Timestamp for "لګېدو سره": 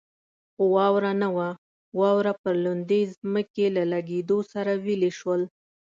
3.93-4.71